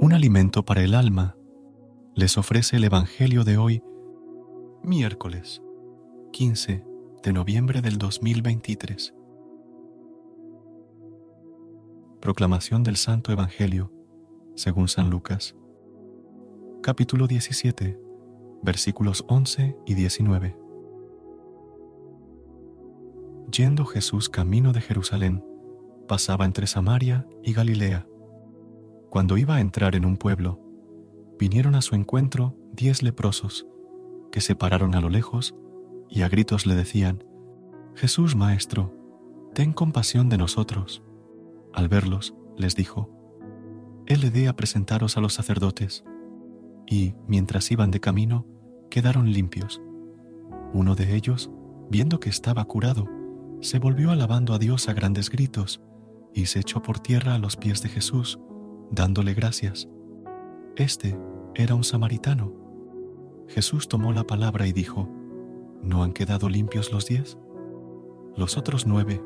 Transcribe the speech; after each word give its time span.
Un 0.00 0.12
alimento 0.12 0.64
para 0.64 0.82
el 0.82 0.94
alma, 0.94 1.36
les 2.14 2.38
ofrece 2.38 2.76
el 2.76 2.84
Evangelio 2.84 3.42
de 3.42 3.58
hoy, 3.58 3.82
miércoles 4.84 5.60
15 6.32 6.84
de 7.24 7.32
noviembre 7.32 7.80
del 7.82 7.98
2023. 7.98 9.12
Proclamación 12.20 12.84
del 12.84 12.96
Santo 12.96 13.32
Evangelio, 13.32 13.92
según 14.54 14.86
San 14.86 15.10
Lucas, 15.10 15.56
capítulo 16.80 17.26
17, 17.26 17.98
versículos 18.62 19.24
11 19.26 19.76
y 19.84 19.94
19. 19.94 20.56
Yendo 23.50 23.84
Jesús 23.84 24.28
camino 24.28 24.72
de 24.72 24.80
Jerusalén, 24.80 25.44
pasaba 26.06 26.44
entre 26.44 26.68
Samaria 26.68 27.26
y 27.42 27.52
Galilea 27.52 28.06
cuando 29.10 29.38
iba 29.38 29.56
a 29.56 29.60
entrar 29.60 29.94
en 29.94 30.04
un 30.04 30.16
pueblo, 30.16 30.60
vinieron 31.38 31.74
a 31.74 31.82
su 31.82 31.94
encuentro 31.94 32.56
diez 32.72 33.02
leprosos, 33.02 33.66
que 34.30 34.40
se 34.40 34.54
pararon 34.54 34.94
a 34.94 35.00
lo 35.00 35.08
lejos 35.08 35.54
y 36.10 36.22
a 36.22 36.28
gritos 36.28 36.66
le 36.66 36.74
decían, 36.74 37.24
Jesús 37.94 38.36
Maestro, 38.36 38.94
ten 39.54 39.72
compasión 39.72 40.28
de 40.28 40.38
nosotros. 40.38 41.02
Al 41.72 41.88
verlos, 41.88 42.34
les 42.56 42.74
dijo, 42.74 43.10
Él 44.06 44.20
le 44.20 44.30
dé 44.30 44.48
a 44.48 44.56
presentaros 44.56 45.16
a 45.16 45.20
los 45.20 45.34
sacerdotes. 45.34 46.04
Y, 46.86 47.14
mientras 47.26 47.70
iban 47.70 47.90
de 47.90 48.00
camino, 48.00 48.46
quedaron 48.90 49.32
limpios. 49.32 49.82
Uno 50.72 50.94
de 50.94 51.14
ellos, 51.14 51.50
viendo 51.90 52.20
que 52.20 52.30
estaba 52.30 52.64
curado, 52.64 53.06
se 53.60 53.78
volvió 53.78 54.10
alabando 54.10 54.54
a 54.54 54.58
Dios 54.58 54.88
a 54.88 54.92
grandes 54.92 55.30
gritos 55.30 55.82
y 56.34 56.46
se 56.46 56.60
echó 56.60 56.82
por 56.82 57.00
tierra 57.00 57.34
a 57.34 57.38
los 57.38 57.56
pies 57.56 57.82
de 57.82 57.88
Jesús 57.88 58.38
dándole 58.90 59.34
gracias. 59.34 59.88
Este 60.76 61.18
era 61.54 61.74
un 61.74 61.84
samaritano. 61.84 62.52
Jesús 63.48 63.88
tomó 63.88 64.12
la 64.12 64.24
palabra 64.24 64.66
y 64.66 64.72
dijo, 64.72 65.08
¿No 65.82 66.02
han 66.02 66.12
quedado 66.12 66.48
limpios 66.48 66.92
los 66.92 67.06
diez? 67.06 67.38
Los 68.36 68.56
otros 68.56 68.86
nueve, 68.86 69.22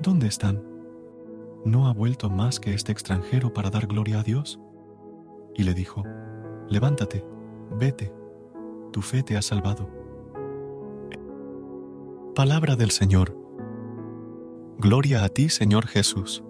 ¿dónde 0.00 0.26
están? 0.26 0.62
¿No 1.64 1.86
ha 1.86 1.92
vuelto 1.92 2.30
más 2.30 2.58
que 2.58 2.74
este 2.74 2.92
extranjero 2.92 3.52
para 3.52 3.70
dar 3.70 3.86
gloria 3.86 4.20
a 4.20 4.22
Dios? 4.22 4.58
Y 5.54 5.64
le 5.64 5.74
dijo, 5.74 6.02
Levántate, 6.68 7.24
vete, 7.78 8.12
tu 8.92 9.02
fe 9.02 9.22
te 9.22 9.36
ha 9.36 9.42
salvado. 9.42 9.88
Palabra 12.34 12.76
del 12.76 12.90
Señor. 12.90 13.36
Gloria 14.78 15.22
a 15.22 15.28
ti, 15.28 15.50
Señor 15.50 15.86
Jesús. 15.86 16.42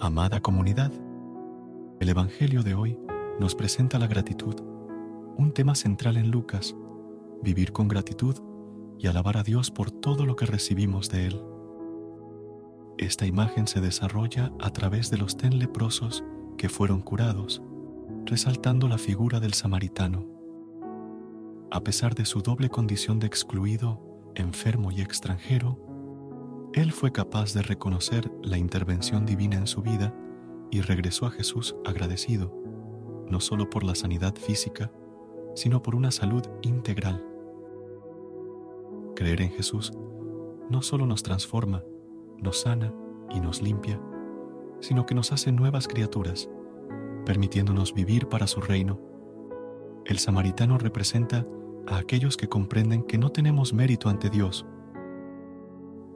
Amada 0.00 0.40
comunidad, 0.40 0.92
el 1.98 2.08
Evangelio 2.08 2.62
de 2.62 2.72
hoy 2.72 2.96
nos 3.40 3.56
presenta 3.56 3.98
la 3.98 4.06
gratitud, 4.06 4.54
un 5.36 5.50
tema 5.52 5.74
central 5.74 6.16
en 6.16 6.30
Lucas, 6.30 6.76
vivir 7.42 7.72
con 7.72 7.88
gratitud 7.88 8.36
y 8.96 9.08
alabar 9.08 9.36
a 9.38 9.42
Dios 9.42 9.72
por 9.72 9.90
todo 9.90 10.24
lo 10.24 10.36
que 10.36 10.46
recibimos 10.46 11.08
de 11.10 11.26
Él. 11.26 11.42
Esta 12.96 13.26
imagen 13.26 13.66
se 13.66 13.80
desarrolla 13.80 14.52
a 14.60 14.70
través 14.70 15.10
de 15.10 15.18
los 15.18 15.36
ten 15.36 15.58
leprosos 15.58 16.22
que 16.56 16.68
fueron 16.68 17.00
curados, 17.00 17.60
resaltando 18.24 18.86
la 18.86 18.98
figura 18.98 19.40
del 19.40 19.54
samaritano. 19.54 20.28
A 21.72 21.82
pesar 21.82 22.14
de 22.14 22.24
su 22.24 22.40
doble 22.40 22.68
condición 22.68 23.18
de 23.18 23.26
excluido, 23.26 24.00
enfermo 24.36 24.92
y 24.92 25.00
extranjero, 25.00 25.87
él 26.74 26.92
fue 26.92 27.12
capaz 27.12 27.54
de 27.54 27.62
reconocer 27.62 28.30
la 28.42 28.58
intervención 28.58 29.24
divina 29.24 29.56
en 29.56 29.66
su 29.66 29.82
vida 29.82 30.14
y 30.70 30.80
regresó 30.82 31.26
a 31.26 31.30
Jesús 31.30 31.74
agradecido, 31.84 32.54
no 33.28 33.40
solo 33.40 33.70
por 33.70 33.84
la 33.84 33.94
sanidad 33.94 34.34
física, 34.34 34.92
sino 35.54 35.82
por 35.82 35.94
una 35.94 36.10
salud 36.10 36.42
integral. 36.62 37.24
Creer 39.16 39.40
en 39.40 39.50
Jesús 39.50 39.92
no 40.68 40.82
solo 40.82 41.06
nos 41.06 41.22
transforma, 41.22 41.82
nos 42.38 42.60
sana 42.60 42.92
y 43.30 43.40
nos 43.40 43.62
limpia, 43.62 44.00
sino 44.80 45.06
que 45.06 45.14
nos 45.14 45.32
hace 45.32 45.50
nuevas 45.50 45.88
criaturas, 45.88 46.50
permitiéndonos 47.24 47.94
vivir 47.94 48.28
para 48.28 48.46
su 48.46 48.60
reino. 48.60 49.00
El 50.04 50.18
samaritano 50.18 50.78
representa 50.78 51.46
a 51.86 51.96
aquellos 51.96 52.36
que 52.36 52.48
comprenden 52.48 53.02
que 53.02 53.18
no 53.18 53.30
tenemos 53.30 53.72
mérito 53.72 54.10
ante 54.10 54.28
Dios, 54.28 54.66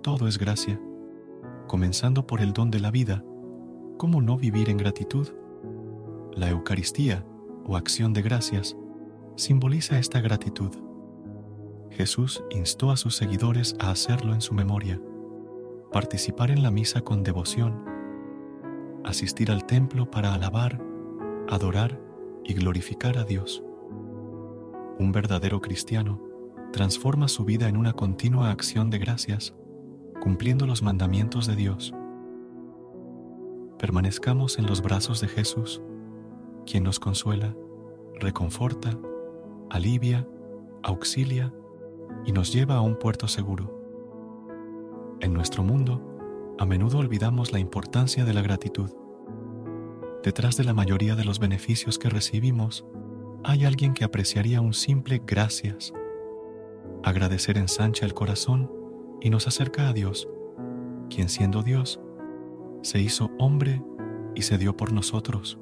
todo 0.03 0.27
es 0.27 0.37
gracia. 0.37 0.81
Comenzando 1.69 2.27
por 2.27 2.41
el 2.41 2.53
don 2.53 2.71
de 2.71 2.81
la 2.81 2.91
vida, 2.91 3.25
¿cómo 3.97 4.21
no 4.21 4.37
vivir 4.37 4.69
en 4.69 4.77
gratitud? 4.77 5.29
La 6.35 6.51
Eucaristía, 6.51 7.25
o 7.65 7.77
acción 7.77 8.13
de 8.13 8.23
gracias, 8.23 8.77
simboliza 9.37 9.99
esta 9.99 10.21
gratitud. 10.21 10.73
Jesús 11.91 12.43
instó 12.51 12.91
a 12.91 12.97
sus 12.97 13.15
seguidores 13.15 13.77
a 13.79 13.91
hacerlo 13.91 14.35
en 14.35 14.41
su 14.41 14.55
memoria, 14.55 15.01
participar 15.93 16.51
en 16.51 16.63
la 16.63 16.71
misa 16.71 17.03
con 17.03 17.23
devoción, 17.23 17.85
asistir 19.05 19.51
al 19.51 19.67
templo 19.67 20.11
para 20.11 20.35
alabar, 20.35 20.83
adorar 21.49 22.01
y 22.45 22.55
glorificar 22.55 23.19
a 23.19 23.25
Dios. 23.25 23.63
Un 24.99 25.13
verdadero 25.13 25.61
cristiano 25.61 26.21
transforma 26.73 27.29
su 27.29 27.45
vida 27.45 27.69
en 27.69 27.77
una 27.77 27.93
continua 27.93 28.51
acción 28.51 28.91
de 28.91 28.99
gracias 28.99 29.55
cumpliendo 30.23 30.69
los 30.69 30.85
mandamientos 30.85 31.49
de 31.49 31.57
Dios. 31.57 31.93
Permanezcamos 33.77 34.57
en 34.57 34.69
los 34.69 34.81
brazos 34.81 35.21
de 35.21 35.27
Jesús, 35.27 35.83
quien 36.65 36.85
nos 36.85 37.01
consuela, 37.01 37.57
reconforta, 38.21 38.97
alivia, 39.69 40.29
auxilia 40.85 41.53
y 42.25 42.31
nos 42.31 42.53
lleva 42.53 42.77
a 42.77 42.83
un 42.83 43.01
puerto 43.01 43.27
seguro. 43.27 43.83
En 45.19 45.33
nuestro 45.33 45.65
mundo, 45.65 46.55
a 46.57 46.67
menudo 46.67 46.99
olvidamos 46.99 47.51
la 47.51 47.59
importancia 47.59 48.25
de 48.25 48.33
la 48.33 48.43
gratitud. 48.43 48.91
Detrás 50.23 50.57
de 50.57 50.63
la 50.63 50.73
mayoría 50.73 51.17
de 51.17 51.25
los 51.25 51.41
beneficios 51.41 51.99
que 51.99 52.11
recibimos, 52.11 52.87
hay 53.43 53.65
alguien 53.65 53.93
que 53.93 54.05
apreciaría 54.05 54.61
un 54.61 54.73
simple 54.73 55.21
gracias. 55.27 55.93
Agradecer 57.03 57.59
ensancha 57.59 58.07
el 58.07 58.15
corazón 58.15 58.82
y 59.23 59.31
nos 59.31 59.47
acerca 59.47 59.89
a 59.89 59.93
Dios, 59.93 60.29
quien 61.09 61.29
siendo 61.29 61.63
Dios, 61.63 62.01
se 62.83 63.01
hizo 63.01 63.31
hombre 63.39 63.81
y 64.35 64.43
se 64.43 64.59
dio 64.59 64.77
por 64.77 64.93
nosotros. 64.93 65.61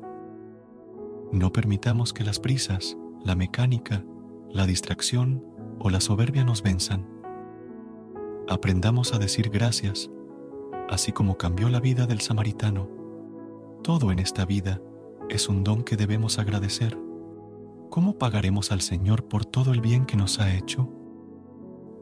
No 1.31 1.53
permitamos 1.53 2.15
que 2.15 2.25
las 2.25 2.41
prisas, 2.41 2.97
la 3.23 3.37
mecánica, 3.37 4.03
la 4.49 4.67
distracción 4.67 5.45
o 5.79 5.91
la 5.91 6.01
soberbia 6.01 6.43
nos 6.43 6.63
venzan. 6.63 7.07
Aprendamos 8.49 9.13
a 9.13 9.19
decir 9.19 9.51
gracias, 9.51 10.11
así 10.89 11.13
como 11.13 11.37
cambió 11.37 11.69
la 11.69 11.81
vida 11.81 12.07
del 12.07 12.21
samaritano. 12.21 12.89
Todo 13.83 14.11
en 14.11 14.21
esta 14.21 14.47
vida 14.47 14.81
es 15.29 15.49
un 15.49 15.65
don 15.65 15.85
que 15.85 15.97
debemos 15.97 16.39
agradecer. 16.39 16.99
¿Cómo 17.91 18.17
pagaremos 18.19 18.73
al 18.73 18.81
Señor 18.81 19.29
por 19.29 19.45
todo 19.45 19.73
el 19.73 19.83
bien 19.83 20.07
que 20.07 20.17
nos 20.17 20.41
ha 20.41 20.55
hecho? 20.55 21.00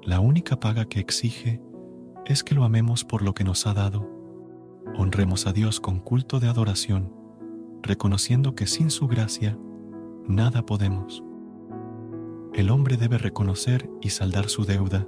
La 0.08 0.20
única 0.20 0.58
paga 0.58 0.86
que 0.86 1.00
exige 1.00 1.60
es 2.24 2.42
que 2.42 2.54
lo 2.54 2.64
amemos 2.64 3.04
por 3.04 3.20
lo 3.20 3.34
que 3.34 3.44
nos 3.44 3.66
ha 3.66 3.74
dado. 3.74 4.08
Honremos 4.96 5.46
a 5.46 5.52
Dios 5.52 5.80
con 5.80 6.00
culto 6.00 6.40
de 6.40 6.48
adoración, 6.48 7.12
reconociendo 7.82 8.54
que 8.54 8.66
sin 8.66 8.90
su 8.90 9.06
gracia 9.06 9.58
nada 10.26 10.64
podemos. 10.64 11.22
El 12.54 12.70
hombre 12.70 12.96
debe 12.96 13.18
reconocer 13.18 13.90
y 14.00 14.08
saldar 14.08 14.48
su 14.48 14.64
deuda, 14.64 15.06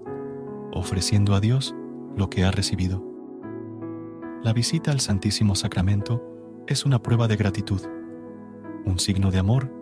ofreciendo 0.74 1.34
a 1.34 1.40
Dios 1.40 1.74
lo 2.14 2.28
que 2.28 2.44
ha 2.44 2.50
recibido. 2.50 3.02
La 4.42 4.52
visita 4.52 4.90
al 4.90 5.00
Santísimo 5.00 5.54
Sacramento 5.54 6.22
es 6.66 6.84
una 6.84 7.02
prueba 7.02 7.26
de 7.26 7.38
gratitud, 7.38 7.80
un 8.84 8.98
signo 8.98 9.30
de 9.30 9.38
amor 9.38 9.72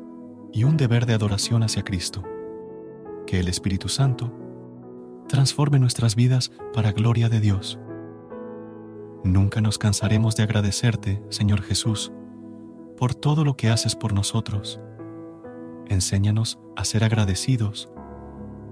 y 0.52 0.62
un 0.62 0.76
deber 0.76 1.06
de 1.06 1.14
adoración 1.14 1.64
hacia 1.64 1.82
Cristo. 1.82 2.22
Que 3.26 3.40
el 3.40 3.48
Espíritu 3.48 3.88
Santo 3.88 4.32
transforme 5.28 5.78
nuestras 5.78 6.16
vidas 6.16 6.50
para 6.72 6.92
gloria 6.92 7.28
de 7.28 7.40
Dios. 7.40 7.78
Nunca 9.24 9.60
nos 9.60 9.78
cansaremos 9.78 10.36
de 10.36 10.42
agradecerte, 10.42 11.22
Señor 11.28 11.62
Jesús, 11.62 12.12
por 12.96 13.14
todo 13.14 13.44
lo 13.44 13.56
que 13.56 13.68
haces 13.68 13.94
por 13.94 14.12
nosotros. 14.12 14.80
Enséñanos 15.86 16.58
a 16.76 16.84
ser 16.84 17.04
agradecidos, 17.04 17.90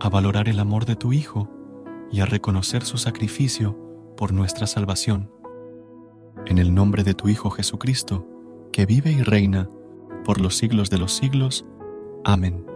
a 0.00 0.08
valorar 0.08 0.49
el 0.49 0.58
amor 0.58 0.85
de 0.85 0.97
tu 0.97 1.12
Hijo 1.12 1.49
y 2.11 2.20
a 2.20 2.26
reconocer 2.26 2.85
su 2.85 2.99
sacrificio 2.99 3.79
por 4.17 4.32
nuestra 4.32 4.67
salvación. 4.67 5.31
En 6.47 6.59
el 6.59 6.75
nombre 6.75 7.05
de 7.05 7.14
tu 7.14 7.29
Hijo 7.29 7.50
Jesucristo, 7.50 8.26
que 8.73 8.87
vive 8.87 9.12
y 9.12 9.23
reina 9.23 9.69
por 10.25 10.41
los 10.41 10.56
siglos 10.56 10.91
de 10.91 10.99
los 10.99 11.12
siglos. 11.12 11.64
Amén. 12.25 12.75